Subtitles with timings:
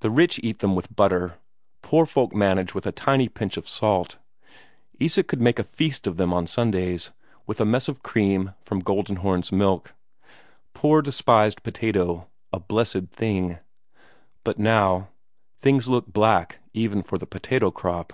[0.00, 1.36] The rich eat them with butter;
[1.80, 4.16] poor folk manage with a tiny pinch of salt.
[4.98, 7.12] Isak could make a feast of them on Sundays,
[7.46, 9.94] with a mess of cream from Goldenhorns' milk.
[10.72, 13.60] Poor despised potato a blessed thing!
[14.42, 15.10] But now
[15.56, 18.12] things look black even for the potato crop.